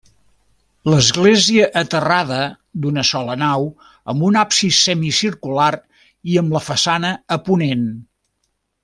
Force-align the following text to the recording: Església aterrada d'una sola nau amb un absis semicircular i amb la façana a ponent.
Església 0.99 1.67
aterrada 1.81 2.39
d'una 2.85 3.03
sola 3.11 3.35
nau 3.43 3.67
amb 4.13 4.25
un 4.31 4.39
absis 4.45 4.79
semicircular 4.89 5.69
i 6.33 6.41
amb 6.43 6.57
la 6.59 6.63
façana 6.71 7.13
a 7.37 7.43
ponent. 7.51 7.85